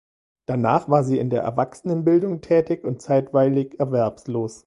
[0.47, 4.59] Danach war sie in der Erwachsenenbildung tätig und zeitweilig erwerbslos.